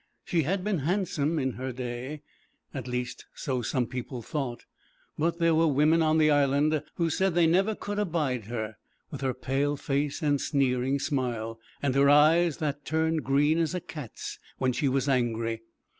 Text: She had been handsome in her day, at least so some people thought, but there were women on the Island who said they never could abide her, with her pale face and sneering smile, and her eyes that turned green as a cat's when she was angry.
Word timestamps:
She 0.25 0.41
had 0.41 0.63
been 0.63 0.79
handsome 0.79 1.37
in 1.37 1.51
her 1.51 1.71
day, 1.71 2.23
at 2.73 2.87
least 2.87 3.27
so 3.35 3.61
some 3.61 3.85
people 3.85 4.23
thought, 4.23 4.65
but 5.15 5.37
there 5.37 5.53
were 5.53 5.67
women 5.67 6.01
on 6.01 6.17
the 6.17 6.31
Island 6.31 6.81
who 6.95 7.11
said 7.11 7.35
they 7.35 7.45
never 7.45 7.75
could 7.75 7.99
abide 7.99 8.45
her, 8.45 8.77
with 9.11 9.21
her 9.21 9.35
pale 9.35 9.77
face 9.77 10.23
and 10.23 10.41
sneering 10.41 10.97
smile, 10.97 11.59
and 11.83 11.93
her 11.93 12.09
eyes 12.09 12.57
that 12.57 12.83
turned 12.83 13.23
green 13.23 13.59
as 13.59 13.75
a 13.75 13.79
cat's 13.79 14.39
when 14.57 14.73
she 14.73 14.89
was 14.89 15.07
angry. 15.07 15.61